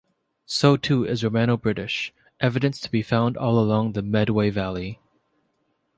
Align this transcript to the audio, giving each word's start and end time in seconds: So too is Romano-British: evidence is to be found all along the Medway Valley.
So 0.47 0.77
too 0.77 1.05
is 1.05 1.23
Romano-British: 1.23 2.11
evidence 2.39 2.77
is 2.77 2.81
to 2.85 2.91
be 2.91 3.03
found 3.03 3.37
all 3.37 3.59
along 3.59 3.91
the 3.91 4.01
Medway 4.01 4.49
Valley. 4.49 4.99